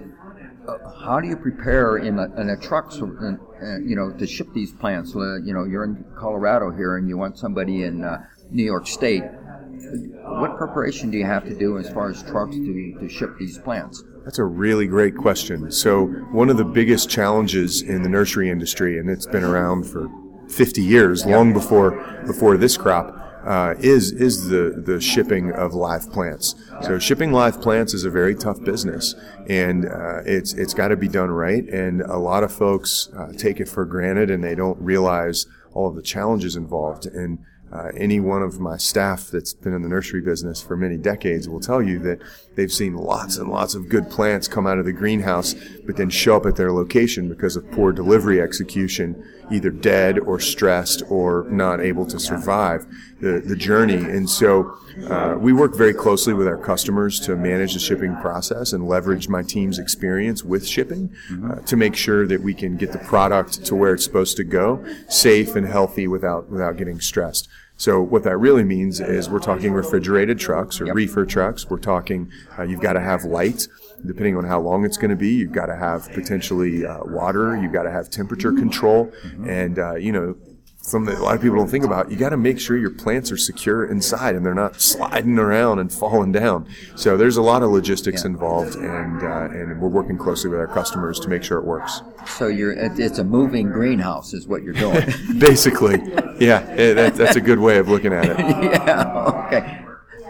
uh, 0.68 0.76
how 1.04 1.20
do 1.20 1.28
you 1.28 1.36
prepare 1.36 1.96
in 1.98 2.18
a, 2.18 2.24
in 2.40 2.50
a 2.50 2.56
truck, 2.56 2.92
so, 2.92 3.06
uh, 3.06 3.64
uh, 3.64 3.78
you 3.78 3.96
know, 3.96 4.12
to 4.12 4.26
ship 4.26 4.48
these 4.52 4.72
plants? 4.72 5.14
Uh, 5.16 5.36
you 5.42 5.54
know, 5.54 5.64
you're 5.64 5.84
in 5.84 6.04
Colorado 6.18 6.70
here, 6.70 6.96
and 6.96 7.08
you 7.08 7.16
want 7.16 7.38
somebody 7.38 7.84
in 7.84 8.04
uh, 8.04 8.18
New 8.50 8.64
York 8.64 8.86
State. 8.86 9.22
What 9.22 10.56
preparation 10.58 11.10
do 11.10 11.18
you 11.18 11.24
have 11.24 11.44
to 11.44 11.58
do 11.58 11.78
as 11.78 11.88
far 11.90 12.10
as 12.10 12.22
trucks 12.22 12.54
to, 12.54 12.96
to 13.00 13.08
ship 13.08 13.30
these 13.38 13.58
plants? 13.58 14.04
That's 14.24 14.38
a 14.38 14.44
really 14.44 14.86
great 14.86 15.16
question. 15.16 15.72
So, 15.72 16.06
one 16.32 16.50
of 16.50 16.58
the 16.58 16.64
biggest 16.64 17.08
challenges 17.08 17.80
in 17.82 18.02
the 18.02 18.08
nursery 18.08 18.50
industry, 18.50 18.98
and 18.98 19.08
it's 19.08 19.26
been 19.26 19.44
around 19.44 19.84
for 19.84 20.08
50 20.50 20.82
years, 20.82 21.24
long 21.24 21.52
before 21.52 21.92
before 22.26 22.56
this 22.56 22.76
crop, 22.76 23.16
uh, 23.44 23.74
is 23.78 24.12
is 24.12 24.48
the 24.48 24.82
the 24.84 25.00
shipping 25.00 25.52
of 25.52 25.74
live 25.74 26.10
plants. 26.10 26.54
So, 26.82 26.98
shipping 26.98 27.32
live 27.32 27.60
plants 27.60 27.94
is 27.94 28.04
a 28.04 28.10
very 28.10 28.34
tough 28.34 28.62
business, 28.62 29.14
and 29.48 29.86
uh, 29.86 30.22
it's 30.24 30.52
it's 30.52 30.74
got 30.74 30.88
to 30.88 30.96
be 30.96 31.08
done 31.08 31.30
right. 31.30 31.64
And 31.68 32.02
a 32.02 32.18
lot 32.18 32.42
of 32.42 32.52
folks 32.52 33.08
uh, 33.16 33.32
take 33.36 33.60
it 33.60 33.68
for 33.68 33.84
granted, 33.84 34.30
and 34.30 34.42
they 34.44 34.54
don't 34.54 34.80
realize 34.80 35.46
all 35.72 35.88
of 35.88 35.94
the 35.94 36.02
challenges 36.02 36.56
involved. 36.56 37.06
And 37.06 37.38
uh, 37.72 37.90
any 37.96 38.18
one 38.18 38.42
of 38.42 38.58
my 38.58 38.76
staff 38.76 39.28
that's 39.30 39.54
been 39.54 39.72
in 39.72 39.82
the 39.82 39.88
nursery 39.88 40.20
business 40.20 40.60
for 40.60 40.76
many 40.76 40.96
decades 40.96 41.48
will 41.48 41.60
tell 41.60 41.80
you 41.80 42.00
that 42.00 42.18
they've 42.56 42.72
seen 42.72 42.96
lots 42.96 43.36
and 43.36 43.48
lots 43.48 43.74
of 43.74 43.88
good 43.88 44.10
plants 44.10 44.48
come 44.48 44.66
out 44.66 44.78
of 44.78 44.84
the 44.84 44.92
greenhouse, 44.92 45.54
but 45.86 45.96
then 45.96 46.10
show 46.10 46.36
up 46.36 46.46
at 46.46 46.56
their 46.56 46.72
location 46.72 47.28
because 47.28 47.54
of 47.54 47.70
poor 47.70 47.92
delivery 47.92 48.40
execution, 48.40 49.24
either 49.50 49.70
dead 49.70 50.18
or 50.18 50.38
stressed 50.40 51.02
or 51.08 51.46
not 51.50 51.80
able 51.80 52.06
to 52.06 52.18
survive 52.18 52.86
the, 53.20 53.40
the 53.44 53.56
journey. 53.56 53.96
And 53.96 54.28
so 54.28 54.76
uh, 55.08 55.36
we 55.38 55.52
work 55.52 55.76
very 55.76 55.94
closely 55.94 56.34
with 56.34 56.46
our 56.46 56.56
customers 56.56 57.20
to 57.20 57.36
manage 57.36 57.74
the 57.74 57.80
shipping 57.80 58.16
process 58.16 58.72
and 58.72 58.86
leverage 58.86 59.28
my 59.28 59.42
team's 59.42 59.78
experience 59.78 60.42
with 60.42 60.66
shipping 60.66 61.14
uh, 61.44 61.56
to 61.60 61.76
make 61.76 61.94
sure 61.96 62.26
that 62.26 62.40
we 62.42 62.54
can 62.54 62.76
get 62.76 62.92
the 62.92 62.98
product 62.98 63.64
to 63.66 63.76
where 63.76 63.94
it's 63.94 64.04
supposed 64.04 64.36
to 64.36 64.44
go, 64.44 64.84
safe 65.08 65.56
and 65.56 65.66
healthy 65.66 66.06
without 66.06 66.48
without 66.50 66.76
getting 66.76 67.00
stressed. 67.00 67.48
So 67.80 68.02
what 68.02 68.24
that 68.24 68.36
really 68.36 68.62
means 68.62 69.00
is 69.00 69.30
we're 69.30 69.38
talking 69.38 69.72
refrigerated 69.72 70.38
trucks 70.38 70.82
or 70.82 70.86
Yep. 70.88 70.96
reefer 70.96 71.24
trucks. 71.24 71.70
We're 71.70 71.78
talking 71.78 72.30
uh, 72.58 72.64
you've 72.64 72.82
got 72.82 72.92
to 72.92 73.00
have 73.00 73.24
light, 73.24 73.68
depending 74.04 74.36
on 74.36 74.44
how 74.44 74.60
long 74.60 74.84
it's 74.84 74.98
going 74.98 75.08
to 75.08 75.16
be. 75.16 75.30
You've 75.30 75.52
got 75.52 75.66
to 75.66 75.76
have 75.76 76.12
potentially 76.12 76.84
uh, 76.84 76.98
water. 77.04 77.56
You've 77.56 77.72
got 77.72 77.84
to 77.84 77.90
have 77.90 78.10
temperature 78.10 78.52
control, 78.52 79.10
and 79.46 79.78
uh, 79.78 79.94
you 79.94 80.12
know. 80.12 80.36
Something 80.82 81.14
that 81.14 81.20
a 81.20 81.22
lot 81.24 81.36
of 81.36 81.42
people 81.42 81.58
don't 81.58 81.68
think 81.68 81.84
about. 81.84 82.10
You 82.10 82.16
got 82.16 82.30
to 82.30 82.38
make 82.38 82.58
sure 82.58 82.76
your 82.76 82.90
plants 82.90 83.30
are 83.30 83.36
secure 83.36 83.84
inside 83.84 84.34
and 84.34 84.44
they're 84.44 84.54
not 84.54 84.80
sliding 84.80 85.38
around 85.38 85.78
and 85.78 85.92
falling 85.92 86.32
down. 86.32 86.66
So 86.96 87.16
there's 87.18 87.36
a 87.36 87.42
lot 87.42 87.62
of 87.62 87.70
logistics 87.70 88.22
Yeah. 88.24 88.30
involved, 88.30 88.76
and 88.76 89.22
uh, 89.22 89.48
and 89.52 89.78
we're 89.80 89.88
working 89.88 90.16
closely 90.16 90.48
with 90.48 90.58
our 90.58 90.66
customers 90.66 91.20
to 91.20 91.28
make 91.28 91.42
sure 91.44 91.58
it 91.58 91.64
works. 91.64 92.00
So 92.26 92.48
you're 92.48 92.72
it's 92.72 93.18
a 93.18 93.24
moving 93.24 93.68
greenhouse, 93.68 94.32
is 94.32 94.48
what 94.48 94.62
you're 94.62 94.72
doing. 94.72 95.06
Basically, 95.38 96.00
yeah, 96.38 96.60
that, 96.94 97.14
that's 97.14 97.36
a 97.36 97.40
good 97.42 97.58
way 97.58 97.76
of 97.78 97.88
looking 97.88 98.12
at 98.14 98.24
it. 98.24 98.38
yeah. 98.38 99.44
Okay. 99.46 99.84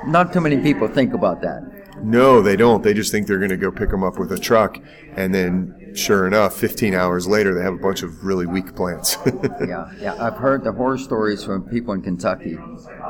Not 0.07 0.33
too 0.33 0.41
many 0.41 0.59
people 0.61 0.89
think 0.89 1.15
about 1.15 1.41
that. 1.43 1.80
No, 2.03 2.41
they 2.43 2.57
don't. 2.57 2.83
They 2.83 2.95
just 2.95 3.11
think 3.13 3.27
they're 3.27 3.39
going 3.39 3.51
to 3.51 3.57
go 3.57 3.71
pick 3.71 3.91
them 3.91 4.03
up 4.03 4.19
with 4.19 4.33
a 4.33 4.39
truck, 4.39 4.79
and 5.17 5.35
then, 5.35 5.93
sure 5.95 6.27
enough, 6.27 6.57
15 6.57 6.95
hours 6.95 7.27
later, 7.27 7.55
they 7.55 7.63
have 7.63 7.75
a 7.75 7.79
bunch 7.79 8.03
of 8.03 8.25
really 8.25 8.47
weak 8.47 8.75
plants. 8.75 9.17
Yeah, 9.61 9.91
yeah. 10.01 10.15
I've 10.19 10.37
heard 10.37 10.65
the 10.65 10.73
horror 10.73 10.97
stories 10.97 11.45
from 11.45 11.63
people 11.65 11.93
in 11.95 12.03
Kentucky 12.03 12.57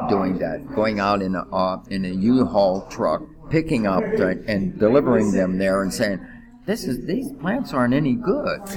doing 0.09 0.39
that, 0.39 0.67
going 0.75 0.99
out 0.99 1.23
in 1.23 1.35
a 1.37 1.43
uh, 1.55 1.81
in 1.89 2.05
a 2.05 2.09
U-Haul 2.09 2.87
truck, 2.91 3.23
picking 3.51 3.87
up 3.87 4.03
the, 4.17 4.43
and 4.49 4.79
delivering 4.79 5.33
them 5.33 5.59
there, 5.59 5.83
and 5.83 5.93
saying, 5.93 6.19
"This 6.71 6.85
is 6.85 7.05
these 7.05 7.33
plants 7.33 7.75
aren't 7.75 7.95
any 7.95 8.15
good." 8.15 8.61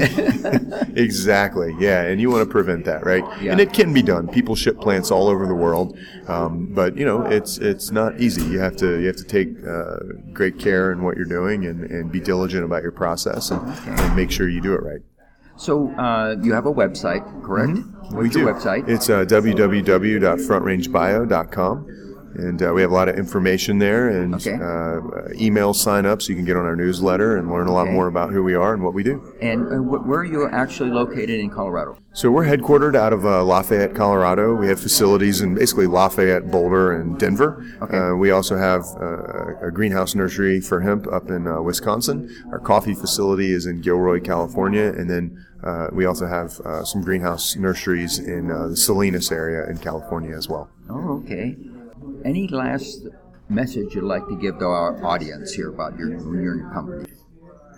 exactly. 0.97 1.75
Yeah, 1.79 2.01
and 2.03 2.19
you 2.19 2.31
want 2.31 2.47
to 2.47 2.51
prevent 2.51 2.85
that, 2.85 3.05
right? 3.05 3.23
Yeah. 3.39 3.51
And 3.51 3.61
it 3.61 3.71
can 3.71 3.93
be 3.93 4.01
done. 4.01 4.27
People 4.27 4.55
ship 4.55 4.79
plants 4.79 5.11
all 5.11 5.27
over 5.27 5.45
the 5.45 5.53
world, 5.53 5.95
um, 6.27 6.73
but 6.73 6.97
you 6.97 7.05
know, 7.05 7.21
it's 7.37 7.59
it's 7.59 7.91
not 7.91 8.19
easy. 8.19 8.41
You 8.43 8.57
have 8.59 8.75
to 8.77 8.99
you 8.99 9.05
have 9.07 9.17
to 9.17 9.23
take 9.23 9.49
uh, 9.65 9.97
great 10.33 10.57
care 10.57 10.91
in 10.91 11.03
what 11.03 11.17
you're 11.17 11.25
doing 11.25 11.65
and, 11.65 11.83
and 11.91 12.11
be 12.11 12.19
diligent 12.19 12.65
about 12.65 12.81
your 12.81 12.91
process 12.91 13.51
and, 13.51 13.61
and 13.99 14.15
make 14.15 14.31
sure 14.31 14.49
you 14.49 14.61
do 14.61 14.73
it 14.73 14.81
right. 14.81 15.01
so 15.55 15.91
uh, 15.91 16.35
you 16.41 16.51
have 16.53 16.65
a 16.65 16.73
website, 16.73 17.23
correct? 17.43 17.77
we 18.11 18.17
What's 18.17 18.33
do. 18.33 18.39
your 18.39 18.53
website? 18.53 18.89
It's 18.89 19.09
uh, 19.09 19.23
www.frontrangebio.com. 19.25 21.87
and 22.35 22.61
uh, 22.61 22.71
we 22.73 22.81
have 22.81 22.91
a 22.91 22.93
lot 22.93 23.07
of 23.09 23.15
information 23.17 23.77
there 23.79 24.09
and 24.09 24.35
Okay. 24.35 24.53
uh, 24.53 25.29
email 25.39 25.73
sign 25.73 26.05
up 26.05 26.21
so 26.21 26.29
you 26.29 26.35
can 26.35 26.45
get 26.45 26.57
on 26.57 26.65
our 26.65 26.75
newsletter 26.75 27.37
and 27.37 27.49
learn 27.51 27.67
a 27.67 27.71
lot 27.73 27.83
Okay. 27.83 27.93
more 27.93 28.07
about 28.07 28.31
who 28.31 28.43
we 28.43 28.55
are 28.55 28.73
and 28.73 28.83
what 28.83 28.93
we 28.93 29.03
do. 29.03 29.21
And 29.41 29.67
uh, 29.67 29.77
wh- 29.77 30.07
where 30.07 30.19
are 30.19 30.25
you 30.25 30.47
actually 30.49 30.89
located 30.91 31.39
in 31.39 31.49
Colorado? 31.49 31.97
So 32.13 32.29
we're 32.31 32.45
headquartered 32.45 32.95
out 32.95 33.11
of 33.13 33.25
uh, 33.25 33.43
Lafayette, 33.43 33.95
Colorado. 33.95 34.53
We 34.55 34.67
have 34.67 34.79
facilities 34.79 35.41
in 35.41 35.55
basically 35.55 35.87
Lafayette, 35.87 36.51
Boulder, 36.51 36.91
and 36.93 37.17
Denver. 37.19 37.65
Okay. 37.81 37.97
Uh, 37.97 38.13
we 38.15 38.31
also 38.31 38.55
have 38.57 38.83
uh, 39.01 39.67
a 39.67 39.71
greenhouse 39.71 40.13
nursery 40.15 40.61
for 40.61 40.81
hemp 40.81 41.07
up 41.11 41.29
in 41.29 41.47
uh, 41.47 41.61
Wisconsin. 41.61 42.29
Our 42.51 42.59
coffee 42.59 42.93
facility 42.93 43.51
is 43.51 43.65
in 43.65 43.81
Gilroy, 43.81 44.19
California, 44.21 44.93
and 44.95 45.09
then 45.09 45.43
uh, 45.63 45.87
we 45.91 46.05
also 46.05 46.27
have 46.27 46.59
uh, 46.61 46.83
some 46.83 47.01
greenhouse 47.01 47.55
nurseries 47.55 48.19
in 48.19 48.51
uh, 48.51 48.67
the 48.67 48.77
Salinas 48.77 49.31
area 49.31 49.67
in 49.69 49.77
California 49.77 50.35
as 50.35 50.47
well. 50.49 50.69
Oh, 50.89 51.21
okay. 51.23 51.55
Any 52.25 52.47
last 52.47 53.07
message 53.49 53.95
you'd 53.95 54.03
like 54.03 54.27
to 54.27 54.37
give 54.37 54.59
to 54.59 54.65
our 54.65 55.03
audience 55.05 55.53
here 55.53 55.69
about 55.69 55.97
your 55.97 56.09
your 56.41 56.71
company? 56.71 57.09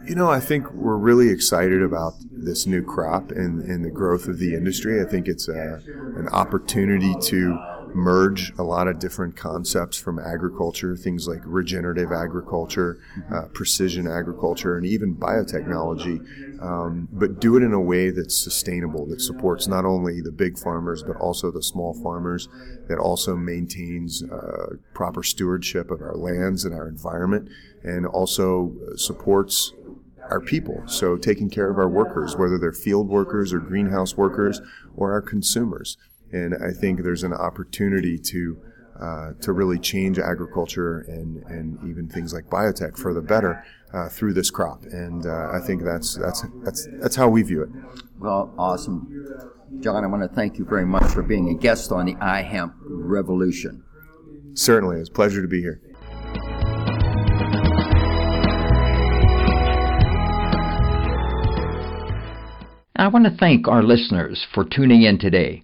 You 0.08 0.14
know, 0.14 0.30
I 0.30 0.40
think 0.40 0.72
we're 0.72 0.98
really 0.98 1.30
excited 1.30 1.82
about 1.82 2.14
this 2.32 2.68
new 2.68 2.84
crop 2.84 3.32
and, 3.32 3.64
and 3.64 3.84
the 3.84 3.90
growth 3.90 4.28
of 4.28 4.38
the 4.38 4.54
industry. 4.54 5.02
I 5.02 5.06
think 5.06 5.28
it's 5.28 5.48
a, 5.48 5.82
an 6.16 6.30
opportunity 6.30 7.16
to 7.22 7.58
merge 7.96 8.54
a 8.58 8.64
lot 8.64 8.88
of 8.88 9.00
different 9.00 9.36
concepts 9.36 9.98
from 9.98 10.20
agriculture, 10.20 10.96
things 10.96 11.28
like 11.28 11.40
regenerative 11.46 12.12
agriculture, 12.12 13.00
uh, 13.34 13.44
precision 13.54 14.06
agriculture, 14.08 14.78
and 14.78 14.86
even 14.86 15.16
biotechnology, 15.16 16.20
um, 16.62 17.08
but 17.12 17.40
do 17.40 17.56
it 17.56 17.64
in 17.64 17.74
a 17.74 17.82
way 17.82 18.10
that's 18.10 18.36
sustainable, 18.36 19.06
that 19.08 19.22
supports 19.22 19.68
not 19.68 19.86
only 19.86 20.22
the 20.22 20.32
big 20.32 20.60
farmers, 20.60 21.04
but 21.04 21.16
also 21.16 21.50
the 21.52 21.64
small 21.64 21.94
farmers, 22.04 22.50
that 22.88 23.00
also 23.00 23.36
maintains 23.36 24.24
uh, 24.24 24.76
proper 24.94 25.24
stewardship 25.24 25.90
of 25.90 26.02
our 26.02 26.16
lands 26.16 26.66
and 26.66 26.76
our 26.76 26.88
environment, 26.88 27.50
and 27.84 28.06
also 28.06 28.74
supports 28.96 29.74
our 30.30 30.42
people. 30.42 30.84
So 30.88 31.18
taking 31.18 31.50
care 31.50 31.70
of 31.70 31.78
our 31.78 31.90
workers, 31.90 32.36
whether 32.36 32.58
they're 32.58 32.72
field 32.72 33.08
workers 33.08 33.54
or 33.54 33.60
greenhouse 33.60 34.18
workers 34.18 34.62
or 34.96 35.12
our 35.12 35.22
consumers. 35.22 35.98
And 36.36 36.54
I 36.56 36.72
think 36.74 37.02
there's 37.02 37.24
an 37.24 37.34
opportunity 37.34 38.18
to 38.32 38.58
uh, 39.00 39.32
to 39.42 39.52
really 39.52 39.80
change 39.80 40.20
agriculture 40.20 41.00
and, 41.08 41.44
and 41.48 41.78
even 41.90 42.08
things 42.08 42.34
like 42.34 42.46
biotech 42.46 42.98
for 42.98 43.14
the 43.14 43.22
better 43.22 43.64
uh, 43.94 44.10
through 44.10 44.34
this 44.34 44.50
crop. 44.50 44.84
And 44.84 45.26
uh, 45.26 45.50
I 45.54 45.60
think 45.66 45.84
that's 45.84 46.16
that's 46.16 46.44
that's 46.64 46.88
that's 47.02 47.16
how 47.16 47.30
we 47.30 47.42
view 47.44 47.64
it. 47.64 47.70
Well, 48.20 48.54
awesome. 48.58 49.02
Jon, 49.80 50.04
I 50.04 50.08
want 50.08 50.24
to 50.24 50.36
thank 50.36 50.58
you 50.58 50.66
very 50.66 50.86
much 50.86 51.06
for 51.12 51.24
being 51.24 51.50
a 51.50 51.54
guest 51.54 51.92
on 51.92 52.06
the 52.06 52.16
iHemp 52.16 52.74
Revolution. 52.82 53.84
Certainly, 54.54 55.00
it's 55.00 55.10
a 55.10 55.14
pleasure 55.14 55.42
to 55.42 55.48
be 55.48 55.62
here. 55.62 55.82
I 62.98 63.08
want 63.10 63.26
to 63.26 63.38
thank 63.38 63.68
our 63.68 63.84
listeners 63.84 64.46
for 64.54 64.64
tuning 64.64 65.04
in 65.04 65.20
today. 65.20 65.64